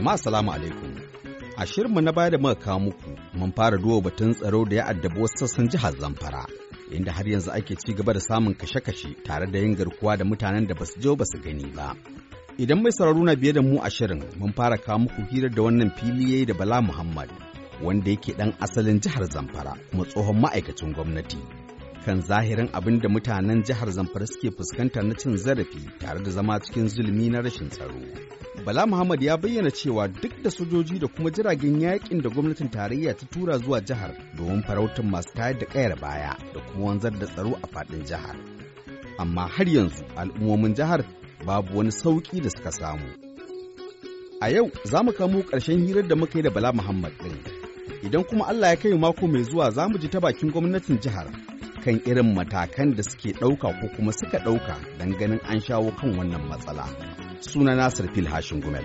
Jama'a 0.00 0.18
salamu 0.18 0.52
alaikum. 0.52 0.94
A 1.58 1.66
shirinmu 1.66 2.00
na 2.00 2.12
baya 2.12 2.30
da 2.30 2.38
muka 2.38 2.54
kawo 2.54 2.80
muku 2.80 3.10
mun 3.34 3.52
fara 3.52 3.76
duba 3.78 4.00
batun 4.00 4.32
tsaro 4.34 4.64
da 4.64 4.76
ya 4.76 4.84
addabi 4.86 5.20
wasu 5.20 5.36
sassan 5.46 5.68
jihar 5.68 5.92
Zamfara. 5.92 6.46
Inda 6.90 7.12
har 7.12 7.26
yanzu 7.28 7.50
ake 7.52 7.76
ci 7.76 7.92
gaba 7.92 8.12
da 8.14 8.20
samun 8.20 8.54
kashe-kashe 8.54 9.22
tare 9.24 9.46
da 9.52 9.58
yin 9.58 9.76
garkuwa 9.76 10.16
da 10.16 10.24
mutanen 10.24 10.66
da 10.66 10.74
ba 10.74 10.86
su 10.86 10.98
je 11.00 11.14
ba 11.16 11.24
su 11.26 11.38
gani 11.44 11.68
ba. 11.76 11.92
Idan 12.58 12.80
mai 12.82 12.92
sauraro 12.92 13.20
na 13.24 13.34
biye 13.36 13.52
da 13.52 13.60
mu 13.62 13.76
a 13.82 13.90
shirin 13.90 14.24
mun 14.38 14.52
fara 14.56 14.78
kawo 14.78 14.98
muku 14.98 15.20
hirar 15.30 15.50
da 15.54 15.62
wannan 15.62 15.90
fili 15.96 16.32
yayi 16.32 16.46
da 16.46 16.54
Bala 16.54 16.80
Muhammad 16.80 17.28
wanda 17.84 18.10
yake 18.10 18.32
dan 18.38 18.54
asalin 18.60 19.00
jihar 19.00 19.24
Zamfara 19.28 19.76
kuma 19.90 20.04
tsohon 20.08 20.40
ma'aikacin 20.40 20.94
gwamnati. 20.96 21.38
Kan 22.06 22.22
zahirin 22.22 22.70
abin 22.72 23.00
da 23.02 23.08
mutanen 23.08 23.62
jihar 23.62 23.90
Zamfara 23.92 24.26
suke 24.26 24.48
fuskanta 24.56 25.02
na 25.02 25.14
cin 25.14 25.36
zarafi 25.36 25.82
tare 26.00 26.24
da 26.24 26.30
zama 26.30 26.56
cikin 26.60 26.88
zulumi 26.88 27.28
na 27.28 27.40
rashin 27.44 27.68
tsaro. 27.68 28.00
Bala 28.64 28.86
Muhammad 28.86 29.22
ya 29.22 29.36
bayyana 29.36 29.70
cewa 29.70 30.08
duk 30.08 30.42
da 30.44 30.50
sojoji 30.50 30.98
da 30.98 31.06
kuma 31.08 31.30
jiragen 31.30 31.80
yaƙin 31.80 32.22
da 32.22 32.28
gwamnatin 32.28 32.70
tarayya 32.70 33.14
ta 33.16 33.26
tura 33.26 33.58
zuwa 33.58 33.80
jihar 33.80 34.12
domin 34.36 34.62
farautar 34.62 35.04
masu 35.04 35.32
tayar 35.34 35.58
da 35.58 35.66
kayar 35.66 36.00
baya 36.00 36.36
da 36.54 36.60
kuma 36.60 36.84
wanzar 36.86 37.18
da 37.18 37.26
tsaro 37.26 37.56
a 37.62 37.66
faɗin 37.66 38.04
jihar. 38.06 38.36
Amma 39.18 39.48
har 39.48 39.66
yanzu 39.68 40.04
al'ummomin 40.16 40.74
jihar 40.74 41.04
babu 41.46 41.76
wani 41.78 41.90
sauƙi 41.90 42.42
da 42.42 42.50
suka 42.50 42.70
samu. 42.72 43.08
A 44.40 44.50
yau 44.50 44.70
za 44.84 45.02
mu 45.02 45.12
kamo 45.12 45.42
ƙarshen 45.42 45.86
hirar 45.86 46.08
da 46.08 46.16
muka 46.16 46.38
yi 46.38 46.42
da 46.42 46.50
Bala 46.50 46.72
Muhammad 46.72 47.12
ɗin. 47.18 47.36
Idan 48.04 48.24
kuma 48.24 48.44
Allah 48.46 48.68
ya 48.70 48.76
kai 48.76 48.92
mako 48.98 49.26
mai 49.26 49.42
zuwa 49.44 49.70
za 49.72 49.88
mu 49.88 49.98
ji 49.98 50.08
ta 50.08 50.20
bakin 50.20 50.50
gwamnatin 50.52 51.00
jihar 51.00 51.32
kan 51.84 52.00
irin 52.06 52.34
matakan 52.34 52.94
da 52.96 53.02
suke 53.02 53.32
ɗauka 53.40 53.80
ko 53.80 53.88
kuma 53.96 54.12
suka 54.12 54.38
ɗauka 54.38 54.76
don 54.98 55.16
ganin 55.18 55.40
an 55.48 55.60
shawo 55.60 55.90
kan 55.96 56.12
wannan 56.16 56.44
matsala. 56.48 57.19
Suna 57.40 57.74
Nasir 57.74 58.06
Fil 58.12 58.26
Hashin 58.26 58.60
Gumel. 58.60 58.84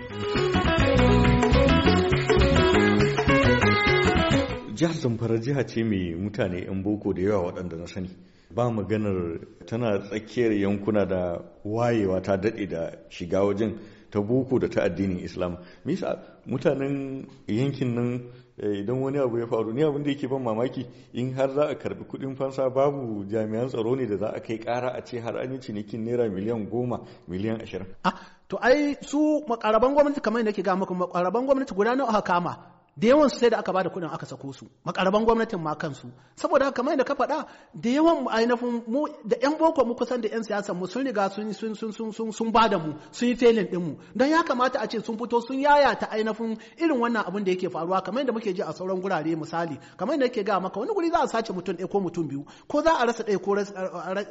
Jihar 4.75 4.93
Zamfara 4.93 5.37
jiha 5.37 5.63
ce 5.67 5.83
mai 5.83 6.15
mutane 6.15 6.63
'yan 6.63 6.81
boko 6.83 7.13
da 7.13 7.21
yawa 7.21 7.51
waɗanda 7.51 7.77
na 7.77 7.85
sani. 7.87 8.09
Ba 8.51 8.69
maganar 8.71 9.39
tana 9.65 9.99
tsakiyar 9.99 10.51
yankuna 10.53 11.05
da 11.05 11.41
wayewa 11.65 12.21
ta 12.21 12.37
daɗe 12.37 12.67
da 12.69 12.91
shiga 13.09 13.43
wajen 13.43 13.77
ta 14.09 14.21
boko 14.21 14.57
da 14.59 14.67
ta 14.69 14.83
addinin 14.83 15.19
Islam. 15.19 15.57
Misa 15.85 16.23
mutanen 16.47 17.27
yankin 17.47 17.93
nan 17.95 18.31
idan 18.57 19.01
wani 19.01 19.19
abu 19.19 19.37
ya 19.39 19.47
faru 19.47 19.73
ni 19.73 19.83
abin 19.83 20.03
da 20.03 20.09
yake 20.11 20.27
ban 20.29 20.41
mamaki 20.41 20.85
in 21.13 21.33
har 21.33 21.49
za 21.49 21.63
a 21.67 21.75
karɓi 21.75 22.05
kuɗin 22.07 22.35
fansa 22.37 22.69
babu 22.69 23.25
jami'an 23.27 23.67
tsaro 23.67 23.95
ne 23.95 24.05
da 24.07 24.17
za 24.17 24.27
a 24.31 24.39
kai 24.39 24.57
ƙara 24.59 24.89
a 24.95 25.01
ce 25.03 25.19
har 25.19 25.35
an 25.37 25.51
yi 25.51 25.59
cinikin 25.59 26.05
naira 26.05 26.29
miliyan 26.29 26.69
goma 26.69 27.01
miliyan 27.27 27.61
ashirin. 27.61 27.87
To 28.47 28.57
ai 28.61 28.97
su 29.01 29.43
makaraban 29.47 29.93
gwamnati 29.93 30.21
kamar 30.21 30.39
yadda 30.41 30.53
ke 30.53 30.61
ga 30.63 30.75
muku 30.75 30.93
makaraban 30.95 31.45
gwamnati 31.45 31.73
guda 31.73 31.95
nawa 31.95 32.09
aka 32.09 32.21
kama? 32.21 32.74
Da 32.97 33.07
yawan 33.07 33.29
sai 33.29 33.49
da 33.49 33.57
aka 33.59 33.71
ba 33.73 33.83
da 33.83 33.89
kuɗin 33.89 34.07
aka 34.13 34.25
sako 34.25 34.53
su. 34.53 34.65
Makaraban 34.85 35.25
gwamnatin 35.25 35.59
ma 35.59 35.75
kansu. 35.75 36.07
Saboda 36.35 36.71
kamar 36.71 36.93
yadda 36.93 37.03
ka 37.03 37.13
faɗa 37.15 37.45
da 37.73 37.89
yawan 37.89 38.25
ainihin 38.31 38.83
mu 38.87 39.05
da 39.25 39.35
yan 39.43 39.57
boko 39.59 39.83
mu 39.85 39.95
kusan 39.95 40.21
da 40.21 40.29
yan 40.29 40.43
siyasar 40.43 40.73
mu 40.75 40.87
sun 40.87 41.03
riga 41.05 41.29
sun 41.29 41.51
sun 41.53 41.75
sun 41.75 41.91
sun 41.91 42.11
sun 42.13 42.31
sun 42.31 42.51
ba 42.51 42.69
da 42.69 42.77
mu 42.79 42.93
sun 43.11 43.27
yi 43.27 43.35
felin 43.35 43.67
din 43.69 43.81
mu. 43.81 43.95
Dan 44.15 44.29
ya 44.29 44.43
kamata 44.43 44.79
a 44.79 44.87
ce 44.87 45.01
sun 45.03 45.17
fito 45.17 45.41
sun 45.45 45.59
yayata 45.59 46.07
ainihin 46.09 46.57
irin 46.79 46.97
wannan 47.01 47.25
abin 47.27 47.43
da 47.43 47.51
yake 47.51 47.67
faruwa. 47.69 48.01
Kamar 48.01 48.21
yadda 48.23 48.31
muke 48.33 48.55
ji 48.55 48.61
a 48.61 48.71
sauran 48.71 49.01
gurare 49.01 49.35
misali. 49.35 49.77
Kamar 49.97 50.15
yadda 50.15 50.25
yake 50.31 50.43
ga 50.45 50.59
maka 50.61 50.79
wani 50.79 50.93
guri 50.95 51.11
za 51.11 51.19
a 51.23 51.27
sace 51.27 51.51
mutum 51.51 51.75
ɗaya 51.75 51.89
ko 51.91 51.99
mutum 51.99 52.27
biyu 52.29 52.45
ko 52.67 52.81
za 52.81 52.93
a 52.95 53.05
rasa 53.05 53.23
ɗaya 53.23 53.43
ko 53.43 53.53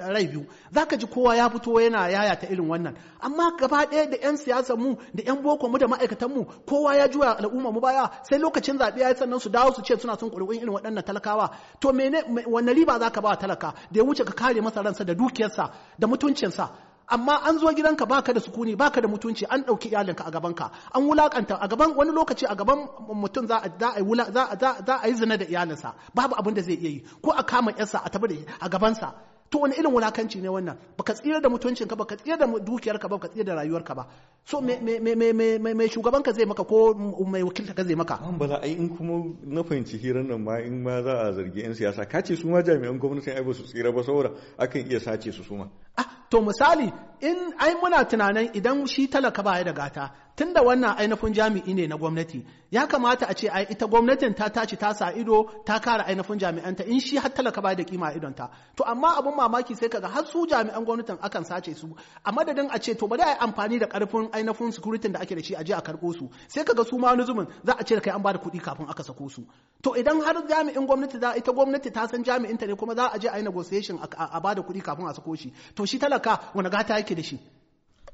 rai 0.08 0.26
biyu. 0.26 0.46
Zaka 0.72 0.96
ji 0.96 1.06
kowa 1.06 1.36
ya 1.36 1.50
fito 1.50 1.70
yana 1.80 2.08
yayata 2.08 2.48
irin 2.48 2.64
wannan. 2.68 2.96
Amma 3.20 3.52
gaba 3.60 3.84
ɗaya 3.84 4.08
da 4.10 4.16
yan 4.24 4.36
siyasar 4.36 4.78
mu 4.78 4.96
da 5.12 5.22
yan 5.22 5.42
boko 5.42 5.68
mu 5.68 5.76
da 5.78 5.86
ma'aikatan 5.86 6.32
mu 6.32 6.44
kowa 6.66 6.96
ya 6.96 7.08
juya 7.08 7.36
al'umma 7.36 7.70
mu 7.70 7.80
baya 7.80 8.08
sai 8.24 8.38
lokacin 8.38 8.53
zaɓe 8.60 8.98
ya 9.00 9.08
yi 9.08 9.14
sannan 9.16 9.40
su 9.40 9.48
dawo 9.48 9.72
su 9.74 9.82
ce 9.82 9.96
suna 9.98 10.16
son 10.18 10.30
ƙuri'un 10.30 10.56
irin 10.56 10.68
waɗannan 10.74 11.02
talakawa 11.04 11.50
to 11.80 11.92
mene 11.92 12.22
wanne 12.46 12.72
riba 12.74 12.98
za 12.98 13.10
ka 13.10 13.20
ba 13.20 13.36
talaka 13.36 13.74
da 13.90 14.00
ya 14.00 14.04
wuce 14.04 14.24
ka 14.24 14.32
kare 14.32 14.60
masa 14.60 14.82
ransa 14.82 15.04
da 15.04 15.14
dukiyarsa 15.14 15.70
da 15.98 16.06
mutuncinsa? 16.06 16.70
Amma 17.06 17.40
an 17.44 17.58
zo 17.58 17.68
gidanka 17.72 18.06
baka 18.08 18.32
da 18.32 18.40
sukuni 18.40 18.76
baka 18.76 19.00
da 19.00 19.08
mutunci 19.08 19.44
an 19.48 19.62
ɗauki 19.64 19.88
iyalinka 19.92 20.24
a 20.26 20.30
gabanka 20.30 20.70
an 20.94 21.02
wulaƙanta 21.04 21.58
a 21.60 21.68
gaban 21.68 21.94
wani 21.96 22.10
lokaci 22.12 22.46
a 22.48 22.54
gaban 22.56 22.88
mutum 23.14 23.46
za 23.46 23.58
a 23.60 25.08
yi 25.08 25.14
zina 25.14 25.36
da 25.36 25.44
iyalinsa 25.44 25.94
babu 26.14 26.34
abin 26.34 26.54
da 26.54 26.62
zai 26.62 26.74
iya 26.76 26.90
yi. 26.90 27.04
Ko 27.22 27.30
a 27.32 27.42
kama 27.44 27.72
yarsa 27.72 28.00
a 28.04 28.08
tabi 28.10 28.46
a 28.60 28.68
gabansa. 28.68 29.12
To 29.54 29.60
wani 29.60 29.74
irin 29.78 29.92
wulakanci 29.92 30.40
ne 30.42 30.48
wannan? 30.48 30.76
Baka 30.98 31.14
tsira 31.14 31.40
da 31.40 31.48
mutuncinka 31.48 31.94
baka 31.96 32.16
tsira 32.16 32.36
da 32.36 32.46
dukiyarka 32.46 33.08
ba 33.08 33.16
baka 33.16 33.28
tsira 33.28 33.44
da 33.44 33.54
rayuwarka 33.54 33.94
ba. 33.94 34.06
So 34.44 34.60
me 34.60 34.80
me 34.82 34.98
me 34.98 35.32
me 35.32 35.58
me 35.74 35.88
shugabanka 35.88 36.32
zai 36.34 36.44
maka 36.44 36.64
ko 36.64 36.92
mai 37.24 37.42
wakilta 37.42 37.72
ka 37.74 37.84
zai 37.84 37.94
maka? 37.94 38.18
An 38.20 38.36
bala 38.36 38.58
ai 38.62 38.72
in 38.74 38.88
kuma 38.90 39.22
na 39.46 39.62
fahimci 39.62 39.96
hirar 40.02 40.24
nan 40.26 40.42
ma 40.42 40.58
in 40.58 40.82
ma 40.82 41.00
za 41.02 41.14
a 41.28 41.32
zargi 41.32 41.62
yan 41.62 41.74
siyasa 41.74 42.04
ka 42.10 42.20
ce 42.20 42.34
su 42.36 42.48
ma 42.48 42.62
jami'an 42.62 42.98
gwamnatin 42.98 43.36
ai 43.36 43.44
ba 43.44 43.52
su 43.54 43.62
tsira 43.62 43.92
ba 43.92 44.02
saboda 44.02 44.30
akan 44.58 44.90
iya 44.90 44.98
sace 45.00 45.30
su 45.32 45.42
su 45.44 45.54
ma. 45.54 45.70
Ah 45.96 46.06
to 46.30 46.40
misali 46.40 46.92
in 47.20 47.38
ai 47.58 47.74
muna 47.74 48.04
tunanin 48.04 48.50
idan 48.54 48.86
shi 48.86 49.08
talaka 49.08 49.42
ba 49.42 49.58
ya 49.58 49.64
da 49.64 49.72
gata 49.72 50.10
tunda 50.36 50.60
wannan 50.62 50.96
ainihin 50.98 51.32
jami'i 51.34 51.74
ne 51.74 51.86
na 51.86 51.96
gwamnati 51.96 52.44
ya 52.74 52.86
kamata 52.86 53.26
a 53.28 53.34
ce 53.34 53.48
ai 53.48 53.66
ita 53.70 53.86
gwamnatin 53.86 54.34
ta 54.34 54.48
tashi 54.50 54.76
ta 54.76 54.92
sa 54.92 55.12
ido 55.14 55.44
ta 55.64 55.78
kare 55.78 56.02
ainihin 56.10 56.38
jami'anta 56.42 56.82
in 56.90 56.98
shi 57.00 57.16
har 57.16 57.30
talaka 57.30 57.62
ba 57.62 57.74
da 57.74 57.84
kima 57.84 58.10
idonta. 58.12 58.50
To 58.76 58.82
amma 58.84 59.14
abun 59.18 59.34
mamaki 59.38 59.76
sai 59.78 59.88
kaga 59.88 60.08
har 60.08 60.24
su 60.26 60.42
jami'an 60.50 60.82
gwamnatin 60.84 61.18
akan 61.22 61.44
sace 61.46 61.74
su. 61.78 61.94
A 62.26 62.32
madadin 62.32 62.66
a 62.74 62.78
ce 62.82 62.94
to 62.98 63.06
bari 63.06 63.22
a 63.22 63.30
yi 63.30 63.36
amfani 63.46 63.78
da 63.78 63.86
ƙarfin 63.86 64.30
ainihin 64.34 64.72
security 64.74 65.08
da 65.08 65.20
ake 65.20 65.36
da 65.36 65.42
shi 65.42 65.54
a 65.54 65.62
je 65.62 65.72
a 65.72 65.80
karɓo 65.80 66.12
su. 66.18 66.28
Sai 66.48 66.64
kaga 66.64 66.84
su 66.84 66.98
ma 66.98 67.14
wani 67.14 67.22
zumin 67.22 67.46
za 67.64 67.76
a 67.78 67.84
ce 67.84 68.00
kai 68.00 68.10
an 68.10 68.22
ba 68.22 68.32
da 68.32 68.38
kuɗi 68.42 68.58
kafin 68.60 68.90
aka 68.90 69.02
sako 69.04 69.28
su. 69.30 69.46
To 69.82 69.94
idan 69.94 70.18
har 70.20 70.34
jami'in 70.50 70.82
gwamnati 70.86 71.20
za 71.20 71.36
ita 71.38 71.52
gwamnati 71.52 71.92
ta 71.94 72.08
san 72.10 72.24
jami'in 72.24 72.58
ta 72.58 72.66
ne 72.66 72.74
kuma 72.74 72.94
za 72.98 73.06
a 73.14 73.18
je 73.22 73.28
a 73.30 73.38
yi 73.38 73.44
negotiation 73.44 74.00
a 74.02 74.40
ba 74.40 74.54
da 74.54 74.62
kuɗi 74.62 74.82
kafin 74.82 75.06
a 75.06 75.14
sako 75.14 75.36
shi. 75.36 75.52
To 75.76 75.83
shi 75.86 75.98
talaka 75.98 76.40
wani 76.54 76.70
gata 76.70 76.94
yake 76.94 77.14
da 77.14 77.22
shi? 77.22 77.38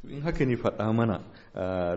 In 0.08 0.22
haka 0.22 0.44
ne 0.46 0.56
faɗa 0.56 0.92
mana 0.94 1.20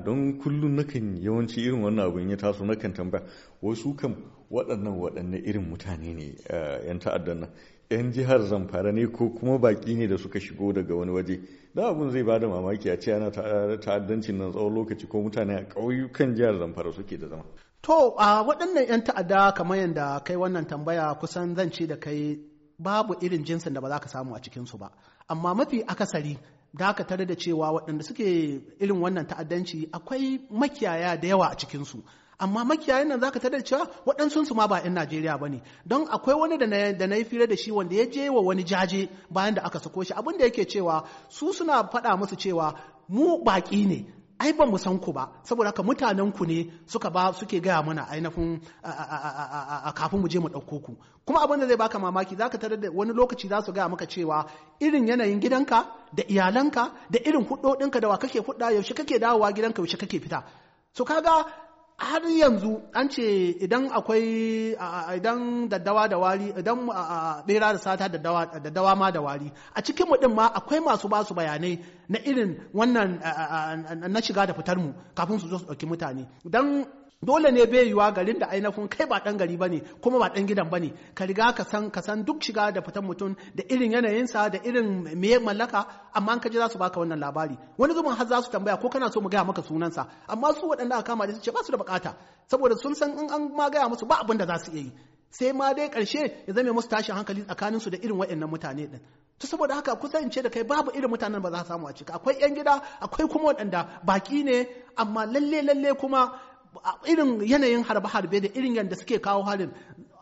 don 0.04 0.38
kullum 0.40 0.76
nakan 0.76 1.16
yawanci 1.22 1.62
irin 1.62 1.82
wannan 1.84 2.06
abin 2.12 2.30
ya 2.30 2.36
taso 2.38 2.66
nakan 2.66 2.94
tambaya 2.94 3.24
wasu 3.62 3.96
kam 3.96 4.16
waɗannan 4.52 5.00
waɗanne 5.00 5.38
irin 5.46 5.64
mutane 5.70 6.14
ne 6.14 6.36
yan 6.88 7.00
ta'addan 7.00 7.40
nan? 7.40 7.50
Yan 7.90 8.12
jihar 8.12 8.42
zamfara 8.42 8.92
ne 8.92 9.06
ko 9.08 9.30
kuma 9.30 9.58
baƙi 9.58 9.96
ne 9.96 10.08
da 10.08 10.18
suka 10.18 10.40
shigo 10.40 10.74
daga 10.74 10.96
wani 10.96 11.12
waje? 11.12 11.40
Da 11.74 11.90
abin 11.92 12.12
zai 12.12 12.24
ba 12.24 12.40
da 12.40 12.48
mamaki 12.48 12.90
a 12.90 12.98
ce 13.00 13.12
ana 13.14 13.32
ta'addancin 13.32 14.38
nan 14.38 14.52
tsawon 14.52 14.74
lokaci 14.74 15.08
ko 15.08 15.22
mutane 15.22 15.56
a 15.56 15.64
ƙauyukan 15.64 16.36
jihar 16.36 16.58
zamfara 16.60 16.92
suke 16.94 17.18
da 17.20 17.28
zama. 17.30 17.44
To 17.84 18.16
a 18.18 18.44
waɗannan 18.44 18.88
yan 18.90 19.02
ta'adda 19.04 19.54
kamar 19.56 19.78
yadda 19.78 20.24
kai 20.26 20.36
wannan 20.36 20.66
tambaya 20.68 21.16
kusan 21.20 21.56
zan 21.56 21.72
ce 21.72 21.86
da 21.88 21.96
kai 21.96 22.38
babu 22.80 23.16
irin 23.22 23.46
jinsin 23.46 23.74
da 23.74 23.80
ba 23.82 23.88
za 23.90 24.00
ka 24.00 24.08
samu 24.10 24.36
a 24.36 24.40
cikinsu 24.42 24.78
ba. 24.78 24.92
Amma 25.28 25.54
mafi 25.56 25.84
akasari 25.88 26.38
da 26.74 26.88
aka 26.90 27.04
tare 27.04 27.26
da 27.26 27.36
cewa 27.36 27.72
waɗanda 27.72 28.04
suke 28.04 28.24
irin 28.80 29.02
wannan 29.02 29.28
ta'addanci 29.28 29.90
akwai 29.92 30.40
makiyaya 30.52 31.18
da 31.22 31.28
yawa 31.28 31.48
a 31.52 31.56
cikinsu. 31.58 32.04
Amma 32.40 32.64
makiyayan 32.66 33.08
nan 33.08 33.20
zaka 33.20 33.40
tare 33.40 33.58
da 33.58 33.64
cewa 33.64 33.88
waɗansu 34.06 34.46
su 34.46 34.54
ma 34.56 34.68
ba 34.68 34.82
'yan 34.84 34.94
Najeriya 34.94 35.38
ba 35.40 35.48
ne. 35.50 35.62
Don 35.86 36.06
akwai 36.08 36.36
wani 36.36 36.58
da 36.58 37.08
na 37.08 37.16
yi 37.16 37.24
fira 37.26 37.48
da 37.48 37.56
shi 37.56 37.72
wanda 37.72 37.96
ya 37.96 38.06
je 38.10 38.30
wa 38.30 38.42
wani 38.42 38.64
jaje 38.64 39.10
bayan 39.30 39.54
da 39.56 39.62
aka 39.64 39.80
sako 39.80 40.04
shi. 40.04 40.14
Abin 40.14 40.38
da 40.38 40.46
yake 40.46 40.66
cewa 40.66 41.06
su 41.30 41.54
suna 41.54 41.84
faɗa 41.84 42.18
musu 42.18 42.36
cewa 42.36 42.74
mu 43.08 43.44
baƙi 43.46 43.86
ne. 43.88 44.06
Ai 44.44 44.52
ba 44.54 44.66
mu 44.66 44.78
san 44.78 45.00
ku 45.00 45.14
ba. 45.14 45.30
Saboda 45.44 45.70
haka 45.72 45.84
mutanen 45.84 46.32
ku 46.36 46.44
ne 46.46 46.68
suka 46.86 47.10
ba 47.10 47.32
suke 47.34 47.62
gaya 47.64 47.82
mana 47.82 48.04
ainihin 48.12 48.60
a 48.84 49.92
kafin 49.96 50.20
mu 50.20 50.28
je 50.28 50.40
mu 50.40 50.50
ɗauko 50.50 50.82
ku. 50.84 50.98
Kuma 51.26 51.40
abin 51.44 51.60
da 51.60 51.68
zai 51.68 51.78
baka 51.78 52.00
mamaki 52.00 52.36
zaka 52.36 52.58
tarar 52.60 52.78
da 52.80 52.90
wani 52.92 53.14
lokaci 53.14 53.48
za 53.48 53.62
su 53.62 53.72
gaya 53.72 53.88
maka 53.90 54.06
cewa 54.06 54.46
irin 54.80 55.08
yanayin 55.08 55.40
gidanka 55.40 55.88
da 56.14 56.24
iyalanka 56.28 56.92
da 57.10 57.20
irin 57.24 57.46
hudodinka 57.48 58.00
da 58.02 58.08
wa 58.10 58.18
kake 58.18 58.40
hudda 58.40 58.72
yaushe 58.76 58.94
kake 58.94 59.20
dawowa 59.20 59.52
gidanka 59.54 59.80
yaushe 59.82 59.98
kake 59.98 60.20
fita. 60.20 60.44
So 60.94 61.06
kaga 61.06 61.46
har 61.98 62.22
yanzu 62.42 62.82
an 62.94 63.10
ce 63.10 63.24
idan 63.66 63.90
akwai 63.92 64.76
idan 65.18 65.70
daddawa 65.70 66.08
da 66.10 66.18
wari 66.18 66.54
idan 66.60 66.80
bera 67.48 67.74
da 67.74 67.78
sata 67.80 68.08
daddawa 68.10 68.96
ma 68.96 69.12
da 69.12 69.22
wari. 69.22 69.52
A 69.76 69.82
cikin 69.82 70.08
mu 70.10 70.18
din 70.22 70.34
ma 70.36 70.48
akwai 70.48 70.80
masu 70.80 71.08
ba 71.10 71.24
su 71.24 71.34
bayanai 71.34 71.80
na 72.10 72.20
irin 72.20 72.52
wannan 72.74 73.20
na 74.14 74.20
shiga 74.22 74.46
da 74.48 74.54
fitar 74.54 74.78
mu 74.78 74.94
kafin 75.16 75.40
su 75.40 75.48
zo 75.48 75.58
su 75.58 75.66
ɗauki 75.66 75.86
mutane. 75.86 76.28
Dan 76.46 76.86
dole 77.26 77.52
ne 77.52 77.66
bai 77.66 77.86
yiwa 77.88 78.12
garin 78.16 78.40
da 78.40 78.48
ainihin 78.50 78.88
kai 78.90 79.06
ba 79.08 79.20
dan 79.26 79.38
gari 79.38 79.58
ba 79.58 79.68
ne 79.70 79.80
kuma 80.02 80.20
ba 80.20 80.30
dan 80.30 80.46
gidan 80.48 80.70
ba 80.70 80.80
ne 80.80 80.90
ka 81.16 81.26
riga 81.26 81.54
ka 81.54 81.64
san 81.64 81.90
ka 81.92 82.02
san 82.02 82.24
duk 82.24 82.42
shiga 82.42 82.72
da 82.72 82.82
fitan 82.82 83.04
mutum 83.06 83.36
da 83.56 83.64
irin 83.70 83.92
yanayinsa 83.92 84.50
da 84.54 84.60
irin 84.64 84.88
me 85.22 85.38
mallaka 85.40 85.86
amma 86.14 86.32
an 86.34 86.40
kaji 86.40 86.58
za 86.58 86.70
su 86.70 86.78
baka 86.78 87.00
wannan 87.00 87.20
labari. 87.20 87.58
Wani 87.78 87.94
zuban 87.94 88.16
har 88.18 88.28
za 88.28 88.42
su 88.42 88.52
tambaya 88.52 88.78
ko 88.82 88.90
kana 88.90 89.12
so 89.12 89.22
mu 89.22 89.30
gaya 89.30 89.44
maka 89.44 89.62
sunansa. 89.62 90.08
Amma 90.28 90.54
su 90.54 90.68
waɗanda 90.68 90.96
aka 91.00 91.04
kama 91.04 91.28
da 91.28 91.34
su 91.34 91.42
ce 91.42 91.52
ba 91.52 91.64
su 91.64 91.72
da 91.72 91.78
buƙata 91.78 92.16
saboda 92.48 92.76
sun 92.78 92.96
san 92.96 93.12
in 93.18 93.30
an 93.32 93.52
ma 93.56 93.70
gaya 93.70 93.88
musu 93.90 94.06
ba 94.08 94.16
abin 94.22 94.38
da 94.38 94.46
za 94.46 94.58
su 94.66 94.72
iya 94.72 94.84
yi. 94.84 94.92
Sai 95.30 95.52
ma 95.52 95.74
dai 95.74 95.90
ƙarshe 95.90 96.46
ya 96.48 96.54
zame 96.54 96.72
musu 96.72 96.88
tashin 96.90 97.16
hankali 97.16 97.42
tsakanin 97.46 97.80
su 97.82 97.90
da 97.90 97.98
irin 97.98 98.18
waɗannan 98.18 98.50
mutane 98.50 98.88
din 98.92 99.00
to 99.40 99.48
saboda 99.48 99.76
haka 99.76 99.96
kusan 99.96 100.30
ce 100.32 100.42
da 100.42 100.50
kai 100.50 100.64
babu 100.64 100.92
irin 100.96 101.10
mutanen 101.10 101.42
ba 101.42 101.50
za 101.52 101.60
su 101.64 101.68
samu 101.68 101.88
a 101.88 101.94
cika 101.94 102.14
akwai 102.14 102.36
yan 102.42 102.56
gida 102.56 102.74
akwai 103.02 103.28
kuma 103.28 103.46
waɗanda 103.54 104.00
baki 104.06 104.44
ne 104.44 104.68
amma 104.96 105.26
lalle 105.26 105.62
lalle 105.62 105.94
kuma 106.00 106.22
irin 107.06 107.42
yanayin 107.42 107.84
harbe-harbe 107.84 108.42
da 108.42 108.50
irin 108.54 108.76
yadda 108.76 108.96
suke 108.96 109.20
kawo 109.22 109.44
harin 109.44 109.72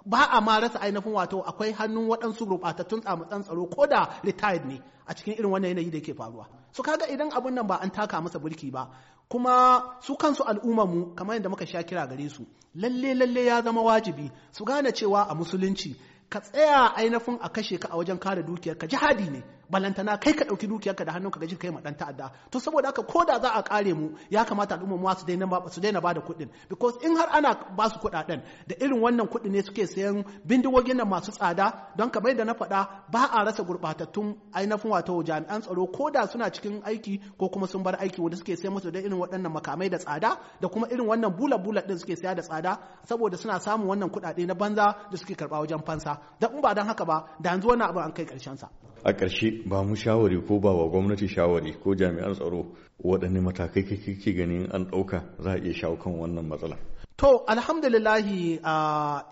ba 0.05 0.25
a 0.31 0.41
ma 0.41 0.59
rasa 0.59 0.79
ainihin 0.81 1.13
wato 1.13 1.41
akwai 1.45 1.71
hannun 1.73 2.07
waɗansu 2.09 2.45
gurɓatattun 2.49 3.01
tsamutsan 3.01 3.43
tsaro 3.43 3.65
ko 3.67 3.87
da 3.87 4.19
retired 4.23 4.65
ne 4.65 4.81
a 5.05 5.13
cikin 5.13 5.33
irin 5.37 5.51
wannan 5.51 5.69
yanayi 5.69 5.91
da 5.91 5.99
ke 6.01 6.13
faruwa. 6.13 6.47
Su 6.71 6.83
kaga 6.83 7.05
idan 7.07 7.29
abin 7.31 7.53
nan 7.55 7.67
ba 7.67 7.75
an 7.81 7.91
taka 7.91 8.21
masa 8.21 8.39
burki 8.39 8.71
ba 8.71 8.89
kuma 9.29 9.97
su 10.01 10.15
kansu 10.17 10.43
mu 10.63 11.15
kamar 11.15 11.35
yadda 11.35 11.49
muka 11.49 11.65
sha 11.65 11.83
kira 11.83 12.07
gare 12.07 12.29
su 12.29 12.45
lalle 12.75 13.13
lalle 13.13 13.45
ya 13.45 13.61
zama 13.61 13.81
wajibi 13.81 14.31
su 14.51 14.65
gane 14.65 14.91
cewa 14.91 15.27
a 15.29 15.35
musulunci 15.35 15.95
ka 16.29 16.39
tsaya 16.39 16.95
ainihin 16.95 17.37
a 17.41 17.49
kashe 17.49 17.77
ka 17.79 17.87
a 17.91 17.97
wajen 17.97 18.17
kare 18.19 18.43
dukiyar 18.43 18.77
ka 18.77 18.87
jihadi 18.87 19.29
ne. 19.29 19.43
Balantana 19.71 20.17
kai 20.19 20.33
ka 20.33 20.45
ɗauki 20.45 20.67
dukiyarka 20.67 21.05
da 21.05 21.11
hannunka 21.13 21.39
gaji 21.39 21.55
kai 21.57 21.71
ma 21.71 21.79
ɗan 21.79 21.95
ta'adda. 21.97 22.31
To 22.51 22.59
saboda 22.59 22.87
haka 22.89 23.03
ko 23.03 23.23
da 23.25 23.39
za 23.39 23.49
a 23.55 23.63
kare 23.63 23.93
mu 23.93 24.09
ya 24.29 24.43
kamata 24.45 24.75
al'umma 24.75 24.97
mu 24.97 25.09
su 25.17 25.25
daina 25.25 25.45
su 25.71 25.79
daina 25.81 26.01
ba 26.01 26.13
da 26.13 26.21
kuɗin. 26.21 26.49
Because 26.69 26.97
in 27.05 27.15
har 27.15 27.29
ana 27.31 27.55
ba 27.77 27.89
su 27.89 27.99
kuɗaɗen 27.99 28.41
da 28.67 28.75
irin 28.79 28.99
wannan 29.01 29.27
kuɗi 29.27 29.49
ne 29.49 29.61
suke 29.61 29.87
sayan 29.87 30.23
bindigogin 30.45 30.97
nan 30.97 31.07
masu 31.09 31.31
tsada 31.31 31.87
don 31.95 32.09
kamar 32.11 32.31
yadda 32.31 32.45
na 32.45 32.53
faɗa 32.53 32.87
ba 33.11 33.25
a 33.31 33.43
rasa 33.45 33.63
gurɓatattun 33.63 34.35
ainihin 34.53 34.91
wato 34.91 35.23
jami'an 35.23 35.61
tsaro 35.61 35.87
ko 35.87 36.09
da 36.11 36.27
suna 36.27 36.49
cikin 36.51 36.81
aiki 36.83 37.21
ko 37.37 37.49
kuma 37.49 37.67
sun 37.67 37.83
bar 37.83 37.95
aiki 37.99 38.19
wanda 38.21 38.37
suke 38.37 38.55
sayan 38.57 38.73
musu 38.73 38.91
da 38.91 38.99
irin 38.99 39.13
waɗannan 39.19 39.51
makamai 39.51 39.89
da 39.89 39.97
tsada 39.97 40.37
da 40.61 40.67
kuma 40.67 40.87
irin 40.91 41.07
wannan 41.07 41.31
bula 41.37 41.57
bula 41.57 41.81
ɗin 41.81 41.97
suke 41.97 42.15
saya 42.17 42.35
da 42.35 42.41
tsada 42.41 42.77
saboda 43.07 43.37
suna 43.37 43.59
samun 43.59 43.87
wannan 43.87 44.09
kuɗaɗe 44.11 44.45
na 44.47 44.53
banza 44.53 44.95
da 45.11 45.17
suke 45.17 45.33
karɓa 45.35 45.59
wajen 45.63 45.79
fansa. 45.85 46.19
Don 46.39 46.55
in 46.55 46.61
ba 46.61 46.73
don 46.75 46.85
haka 46.87 47.05
ba 47.05 47.25
da 47.39 47.49
yanzu 47.51 47.67
wannan 47.67 47.89
abin 47.89 48.03
an 48.03 48.11
kai 48.13 48.25
ƙarshen 48.25 48.57
sa. 48.57 48.67
A 49.03 49.13
ƙarshe 49.13 49.63
ba 49.65 49.83
mu 49.83 49.95
shawari 49.95 50.41
ko 50.47 50.59
ba 50.59 50.71
wa 50.73 50.87
gwamnati 50.89 51.27
shawari 51.27 51.73
ko 51.83 51.95
jami'an 51.95 52.33
tsaro 52.35 52.65
waɗanne 53.03 53.41
matakai 53.41 53.83
kake 53.83 54.33
ganin 54.35 54.69
an 54.71 54.85
ɗauka 54.91 55.23
za 55.39 55.51
a 55.51 55.57
iya 55.57 55.73
shawo 55.73 55.95
kan 55.97 56.13
wannan 56.13 56.47
matsala 56.47 56.77
To, 57.21 57.43
alhamdulillahi 57.47 58.55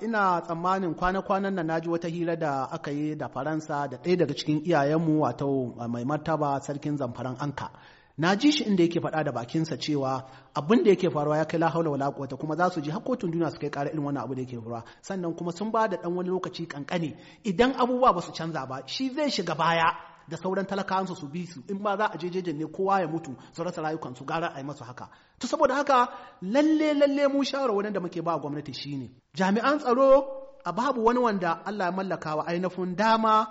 ina 0.06 0.42
tsammanin 0.46 0.94
kwana-kwanan 0.96 1.54
nan 1.56 1.66
na 1.68 1.80
ji 1.80 1.90
wata 1.90 2.08
hira 2.08 2.36
da 2.36 2.64
aka 2.72 2.92
yi 2.92 3.16
da 3.16 3.28
Faransa 3.28 3.88
da 3.90 3.98
ɗaya 3.98 4.18
daga 4.18 4.34
cikin 4.36 4.62
iyayenmu 4.66 5.22
wato 5.22 5.74
mai 5.90 6.04
martaba 6.06 6.60
sarkin 6.62 6.98
zamfaran 6.98 7.36
Anka. 7.40 7.72
Na 8.20 8.36
ji 8.36 8.52
shi 8.52 8.64
inda 8.64 8.84
yake 8.84 9.00
faɗa 9.00 9.24
da 9.24 9.32
bakinsa 9.32 9.78
cewa 9.78 10.24
abin 10.54 10.84
da 10.84 10.90
yake 10.90 11.10
faruwa 11.10 11.38
ya 11.38 11.46
kai 11.46 11.58
la 11.60 11.70
haula 11.70 11.90
wala 11.90 12.12
quwwata 12.12 12.36
kuma 12.38 12.56
za 12.56 12.70
su 12.70 12.82
ji 12.82 12.92
hakkotun 12.92 13.32
duniya 13.32 13.52
su 13.52 13.60
kai 13.60 13.70
ƙara 13.70 13.90
irin 13.92 14.04
wannan 14.04 14.24
abu 14.24 14.36
da 14.36 14.42
yake 14.42 14.60
faruwa. 14.60 14.84
Sannan 15.02 15.34
kuma 15.36 15.52
sun 15.52 15.72
ba 15.72 15.88
da 15.88 15.98
ɗan 15.98 16.16
wani 16.16 16.30
lokaci 16.30 16.68
kankane 16.68 17.16
idan 17.44 17.72
abubuwa 17.80 18.14
ba 18.14 18.22
su 18.22 18.32
canza 18.32 18.66
ba 18.68 18.84
shi 18.86 19.10
zai 19.16 19.30
shiga 19.32 19.56
baya 19.56 19.88
da 20.28 20.36
sauran 20.38 20.66
talakawansu 20.66 21.16
su 21.16 21.28
bi 21.28 21.46
su. 21.46 21.64
In 21.70 21.80
ba 21.80 21.96
za 21.98 22.06
a 22.12 22.18
jejejen 22.18 22.58
ne 22.58 22.66
kowa 22.66 23.00
ya 23.00 23.08
mutu 23.08 23.32
su 23.56 23.64
rasa 23.64 23.82
rayukansu 23.82 24.26
gara 24.26 24.52
a 24.54 24.60
yi 24.60 24.66
masu 24.66 24.84
haka. 24.84 25.08
To 25.40 25.48
saboda 25.48 25.76
haka 25.76 26.10
lalle 26.42 26.94
lalle 27.00 27.28
mu 27.32 27.40
shawarwarin 27.44 27.94
da 27.94 28.00
muke 28.02 28.22
ba 28.22 28.36
gwamnati 28.38 28.74
shine 28.74 29.10
jami'an 29.34 29.80
tsaro 29.80 30.28
a 30.66 30.74
babu 30.74 31.06
wani 31.06 31.20
wanda 31.20 31.62
Allah 31.66 31.86
ya 31.88 31.92
mallaka 31.92 32.36
wa 32.36 32.44
ainihin 32.48 32.96
dama 32.96 33.48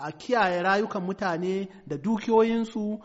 a 0.00 0.12
kiyaye 0.12 0.62
rayukan 0.62 1.02
mutane 1.02 1.68
da 1.86 1.96
dukiyoyinsu 1.96 3.00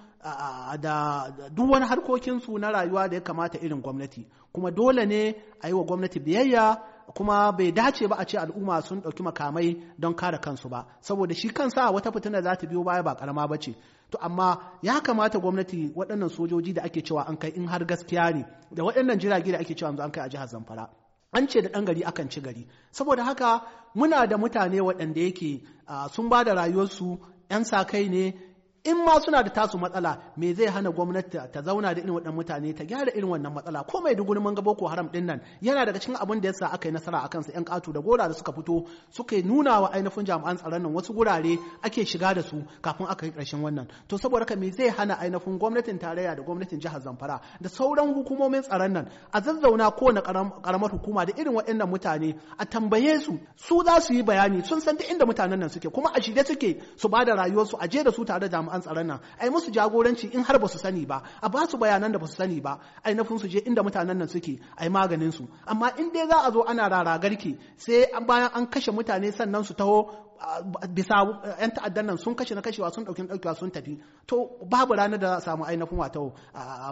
da 0.77 1.27
duk 1.54 1.72
wani 1.72 1.86
harkokinsu 1.86 2.57
na 2.60 2.72
rayuwa 2.72 3.07
da 3.10 3.16
ya 3.16 3.22
kamata 3.22 3.60
irin 3.60 3.81
gwamnati. 3.81 4.25
Kuma 4.54 4.72
dole 4.72 5.06
ne 5.06 5.36
a 5.62 5.68
yi 5.68 5.74
wa 5.74 5.83
gwamnati 5.83 6.19
biyayya 6.19 6.77
kuma 7.16 7.51
bai 7.51 7.72
dace 7.72 8.07
ba 8.07 8.16
a 8.18 8.25
ce 8.25 8.38
al'umma 8.38 8.81
sun 8.81 9.01
ɗauki 9.01 9.24
makamai 9.24 9.77
don 10.00 10.13
kare 10.16 10.38
kansu 10.39 10.69
ba. 10.69 10.86
Saboda 11.01 11.36
shi 11.36 11.50
kansa 11.50 11.92
wata 11.92 12.12
fitina 12.12 12.42
za 12.42 12.56
ta 12.56 12.68
biyo 12.68 12.83
baya 12.83 13.04
ba 13.04 13.16
karama 13.16 13.48
ba 13.48 13.57
ce. 13.57 13.75
To 14.12 14.18
amma 14.18 14.57
ya 14.81 15.00
kamata 15.01 15.39
gwamnati 15.39 15.92
waɗannan 15.95 16.30
sojoji 16.30 16.74
da 16.74 16.81
ake 16.83 17.01
cewa 17.01 17.24
an 17.27 17.38
kai 17.38 17.50
in 17.56 17.68
har 17.68 17.86
gaskiya 17.86 18.33
ne 18.33 18.45
da 18.72 18.83
waɗannan 18.83 19.19
jirage 19.19 19.51
da 19.51 19.57
ake 19.60 19.75
cewa 19.75 19.94
an 20.04 20.12
kai 20.12 20.25
a 20.25 20.30
jihar 20.30 20.48
zamfara 20.48 20.89
an 21.33 21.48
ce 21.48 21.62
da 21.62 21.69
ɗan 21.69 21.86
gari 21.86 22.01
akan 22.04 22.30
ci 22.30 22.42
gari. 22.42 22.68
Saboda 22.92 23.24
haka 23.24 23.62
muna 23.95 24.25
da 24.27 24.38
mutane 24.38 24.81
waɗanda 24.81 25.22
yake 25.22 25.62
sun 26.12 26.30
ba 26.30 26.44
da 26.44 26.54
rayuwarsu 26.56 27.19
'yan 27.50 27.63
sa 27.66 27.83
kai 27.86 28.10
ne 28.10 28.33
in 28.86 28.98
ma 29.06 29.20
suna 29.20 29.44
da 29.44 29.50
tasu 29.50 29.78
matsala 29.78 30.18
me 30.38 30.54
zai 30.54 30.68
hana 30.68 30.90
gwamnati 30.92 31.38
ta 31.54 31.62
zauna 31.62 31.94
da 31.96 32.02
irin 32.02 32.14
waɗannan 32.14 32.36
mutane 32.36 32.74
ta 32.78 32.84
gyara 32.86 33.12
irin 33.18 33.30
wannan 33.30 33.54
matsala? 33.54 33.84
Ko 33.90 34.02
mai 34.02 34.16
duguri 34.16 34.40
mun 34.40 34.54
ga 34.56 34.62
boko 34.62 34.88
haram 34.88 35.08
ɗin 35.10 35.26
nan 35.26 35.42
yana 35.62 35.86
daga 35.86 36.00
cikin 36.00 36.16
abin 36.16 36.40
da 36.42 36.48
yasa 36.50 36.68
aka 36.72 36.88
yi 36.88 36.94
nasara 36.94 37.20
akan 37.26 37.44
su 37.44 37.52
yan 37.52 37.64
katu 37.66 37.92
da 37.94 38.00
gora 38.02 38.28
da 38.28 38.34
suka 38.34 38.52
fito 38.54 38.86
suka 39.10 39.42
nuna 39.44 39.82
wa 39.82 39.90
ainihin 39.94 40.26
jami'an 40.26 40.58
tsaron 40.58 40.82
nan 40.84 40.94
wasu 40.94 41.14
gurare 41.14 41.58
ake 41.84 42.06
shiga 42.06 42.34
da 42.36 42.42
su 42.44 42.64
kafin 42.82 43.08
aka 43.10 43.26
yi 43.26 43.32
ƙarshen 43.32 43.62
wannan. 43.62 43.88
To 44.08 44.18
saboda 44.18 44.40
haka 44.46 44.56
me 44.56 44.72
zai 44.72 44.90
hana 44.90 45.16
ainihin 45.20 45.58
gwamnatin 45.60 45.98
tarayya 46.00 46.36
da 46.36 46.44
gwamnatin 46.44 46.80
jihar 46.80 47.02
Zamfara 47.02 47.42
da 47.62 47.70
sauran 47.70 48.14
hukumomin 48.14 48.62
tsaron 48.62 48.92
nan 48.94 49.10
a 49.34 49.42
zazzauna 49.42 49.92
kowane 49.92 50.22
karamar 50.22 50.92
hukuma 50.92 51.26
da 51.26 51.34
irin 51.38 51.54
waɗannan 51.56 51.90
mutane 51.90 52.36
a 52.58 52.66
tambaye 52.66 53.20
su 53.20 53.40
su 53.56 53.84
za 53.86 54.00
su 54.02 54.14
yi 54.14 54.24
bayani 54.24 54.64
sun 54.66 54.82
san 54.82 54.96
duk 54.96 55.10
inda 55.10 55.26
mutanen 55.26 55.60
nan 55.60 55.70
suke 55.70 55.90
kuma 55.90 56.10
a 56.14 56.22
shirye 56.22 56.44
suke 56.46 56.82
su 56.96 57.10
ba 57.10 57.26
da 57.26 57.36
rayuwarsu 57.36 57.78
a 57.80 57.88
je 57.88 58.04
da 58.04 58.12
su 58.12 58.24
tare 58.26 58.48
da 58.50 58.58
jami'an 58.58 58.75
jami'an 58.75 58.81
tsaron 58.81 59.07
nan. 59.07 59.19
Ai 59.39 59.50
musu 59.50 59.72
jagoranci 59.72 60.33
in 60.33 60.44
har 60.44 60.60
ba 60.60 60.68
su 60.68 60.77
sani 60.77 61.06
ba. 61.06 61.22
A 61.42 61.50
ba 61.50 61.66
su 61.69 61.77
bayanan 61.77 62.12
da 62.12 62.19
ba 62.19 62.27
su 62.27 62.36
sani 62.36 62.60
ba. 62.62 62.80
Ai 63.04 63.13
nufin 63.16 63.39
su 63.39 63.48
je 63.48 63.60
inda 63.66 63.81
mutanen 63.83 64.18
nan 64.18 64.27
suke 64.27 64.60
ai 64.77 64.89
maganin 64.89 65.31
su. 65.31 65.48
Amma 65.68 65.89
in 65.98 66.12
dai 66.13 66.27
za 66.30 66.38
a 66.48 66.51
zo 66.51 66.62
ana 66.68 66.88
rara 66.89 67.18
garke 67.24 67.51
sai 67.77 68.06
bayan 68.27 68.50
an 68.57 68.66
kashe 68.74 68.92
mutane 68.92 69.31
sannan 69.38 69.63
su 69.68 69.74
taho 69.74 69.98
bisa 70.95 71.16
yan 71.62 71.72
ta'addan 71.75 72.06
nan 72.06 72.18
sun 72.18 72.36
kashe 72.36 72.54
na 72.56 72.62
kashewa 72.62 72.92
sun 72.94 73.06
ɗauki 73.06 73.27
daukewa 73.27 73.56
sun 73.60 73.72
tafi. 73.72 73.94
To 74.27 74.36
babu 74.72 74.94
ranar 74.94 75.19
da 75.19 75.27
za 75.27 75.36
a 75.38 75.42
samu 75.42 75.63
ainihin 75.66 75.98
wato 76.01 76.33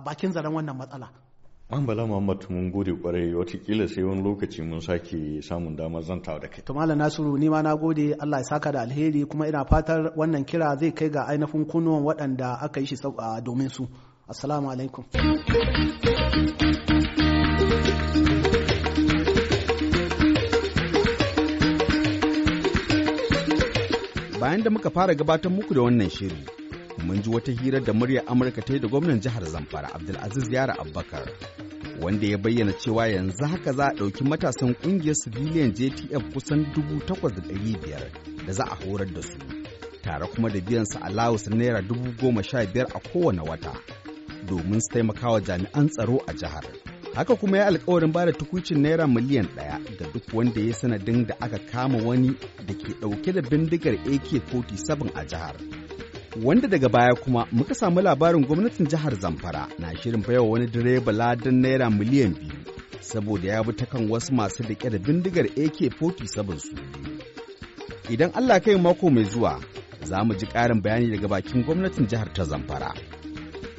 bakin 0.06 0.32
zaren 0.34 0.54
wannan 0.54 0.78
matsala. 0.78 1.08
An 1.08 1.33
bala 1.82 2.06
Muhammad 2.08 2.46
mun 2.50 2.72
gode 2.72 2.92
ƙwarai 2.94 3.34
wataƙila 3.34 3.88
sai 3.88 4.04
wani 4.04 4.22
lokaci 4.22 4.62
mun 4.62 4.80
sake 4.82 5.42
samun 5.42 5.76
damar 5.76 6.02
zantawa 6.04 6.40
da 6.42 6.48
kai. 6.48 6.62
To 6.66 6.74
Malam 6.74 7.00
Nasiru 7.00 7.38
ni 7.40 7.50
ma 7.50 7.62
na 7.62 7.76
gode 7.76 8.14
Allah 8.20 8.38
ya 8.38 8.44
saka 8.44 8.72
da 8.72 8.82
alheri 8.86 9.26
kuma 9.26 9.48
ina 9.48 9.66
fatar 9.66 10.14
wannan 10.16 10.46
kira 10.46 10.78
zai 10.78 10.92
kai 10.92 11.10
ga 11.10 11.26
ainihin 11.28 11.66
kunuwan 11.66 12.04
waɗanda 12.04 12.62
aka 12.62 12.80
yi 12.80 12.86
shi 12.86 12.96
domin 13.44 13.70
su. 13.70 13.88
Assalamu 14.30 14.70
alaikum. 14.70 15.04
Bayan 24.40 24.64
da 24.64 24.70
muka 24.70 24.90
fara 24.90 25.16
gabatar 25.16 25.52
muku 25.52 25.74
da 25.74 25.82
wannan 25.82 26.10
shiri, 26.10 26.38
mun 27.04 27.22
ji 27.22 27.30
wata 27.30 27.52
hira 27.52 27.80
da 27.80 27.94
muryar 27.94 28.24
Amurka 28.28 28.62
ta 28.62 28.74
yi 28.74 28.80
da 28.80 28.88
gwamnan 28.88 29.20
jihar 29.22 29.44
Zamfara 29.46 29.90
Abdulaziz 29.94 30.50
Yara 30.52 30.74
Abubakar 30.80 31.30
wanda 32.02 32.28
ya 32.28 32.38
bayyana 32.38 32.74
cewa 32.74 33.08
yanzu 33.08 33.46
haka 33.46 33.72
za 33.74 33.86
a 33.88 33.94
ɗauki 33.94 34.24
matasan 34.24 34.74
ƙungiyar 34.76 35.16
civilian 35.16 35.74
JTF 35.74 36.34
kusan 36.34 36.66
dubu 36.74 37.00
takwas 37.06 37.34
da 38.46 38.54
za 38.54 38.64
a 38.64 38.76
horar 38.86 39.08
da 39.14 39.22
su 39.22 39.38
tare 40.04 40.28
kuma 40.28 40.50
da 40.50 40.60
biyan 40.62 40.86
su 40.86 40.98
alawus 41.02 41.48
naira 41.48 41.82
dubu 41.82 42.12
goma 42.22 42.44
sha 42.44 42.66
biyar 42.66 42.88
a 42.96 43.00
kowane 43.00 43.42
wata 43.42 43.74
domin 44.50 44.80
su 44.82 44.90
taimaka 44.94 45.30
wa 45.30 45.40
jami'an 45.42 45.90
tsaro 45.90 46.18
a 46.28 46.34
jihar. 46.34 46.66
Haka 47.16 47.36
kuma 47.36 47.58
ya 47.58 47.68
alkawarin 47.68 48.12
ba 48.12 48.26
da 48.26 48.32
tukucin 48.32 48.82
naira 48.82 49.08
miliyan 49.08 49.48
ɗaya 49.56 49.80
ga 50.00 50.06
duk 50.14 50.24
wanda 50.34 50.62
ya 50.62 50.74
sanadin 50.74 51.26
da 51.28 51.36
aka 51.40 51.60
kama 51.60 51.98
wani 52.04 52.36
da 52.68 52.74
ke 52.74 52.94
ɗauke 53.02 53.32
da 53.34 53.42
bindigar 53.42 53.94
AK-47 53.94 55.12
a 55.16 55.26
jihar. 55.26 55.56
Wanda 56.42 56.68
daga 56.68 56.90
baya 56.90 57.16
kuma 57.16 57.48
muka 57.52 57.76
samu 57.76 58.02
labarin 58.02 58.46
gwamnatin 58.46 58.88
jihar 58.88 59.16
zamfara 59.16 59.68
na 59.80 59.96
shirin 60.02 60.22
baiwa 60.28 60.46
wani 60.50 60.68
direba 60.68 61.12
ladan 61.12 61.56
naira 61.62 61.90
miliyan 61.90 62.34
biyu 62.34 62.54
saboda 63.02 63.48
ya 63.52 63.64
bi 63.64 63.74
ta 63.74 63.86
kan 63.86 64.10
wasu 64.10 64.34
masu 64.34 64.64
riƙe 64.64 64.90
da 64.90 64.98
bindigar 65.00 65.46
ak-47 65.46 66.58
su. 66.60 66.76
Idan 68.10 68.32
allah 68.34 68.60
kai 68.62 68.76
mako 68.78 69.10
mai 69.10 69.24
zuwa 69.24 69.60
za 70.04 70.24
mu 70.24 70.34
ji 70.34 70.46
ƙarin 70.46 70.82
bayani 70.82 71.12
daga 71.12 71.28
bakin 71.28 71.64
gwamnatin 71.64 72.08
jihar 72.08 72.34
ta 72.34 72.44
zamfara. 72.44 72.94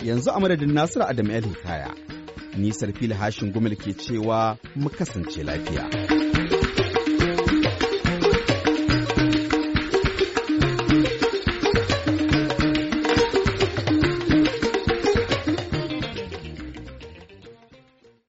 Yanzu 0.05 0.31
a 0.31 0.41
madadin 0.41 0.73
nasiru 0.75 1.05
adam 1.05 1.31
el 1.31 1.43
hikaya 1.45 1.91
nisar 2.57 2.93
fili 2.95 3.15
hashin 3.15 3.53
gumil 3.53 3.75
ke 3.77 3.93
cewa 3.99 4.57
mu 4.77 4.89
kasance 4.91 5.43
lafiya. 5.43 6.24